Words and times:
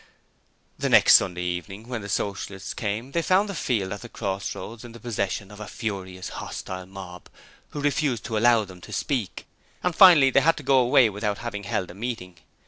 The 0.79 0.89
next 0.89 1.13
Sunday 1.13 1.43
evening 1.43 1.87
when 1.87 2.01
the 2.01 2.09
Socialists 2.09 2.73
came 2.73 3.11
they 3.11 3.21
found 3.21 3.47
the 3.47 3.53
field 3.53 3.93
at 3.93 4.01
the 4.01 4.09
Cross 4.09 4.55
Roads 4.55 4.83
in 4.83 4.93
the 4.93 4.99
possession 4.99 5.51
of 5.51 5.59
a 5.59 5.67
furious, 5.67 6.29
hostile 6.29 6.87
mob, 6.87 7.29
who 7.69 7.79
refused 7.81 8.23
to 8.23 8.35
allow 8.35 8.65
them 8.65 8.81
to 8.81 8.91
speak, 8.91 9.45
and 9.83 9.95
finally 9.95 10.31
they 10.31 10.41
had 10.41 10.57
to 10.57 10.63
go 10.63 10.79
away 10.79 11.11
without 11.11 11.37
having 11.37 11.65
held 11.65 11.91
a 11.91 11.93
meeting. 11.93 12.39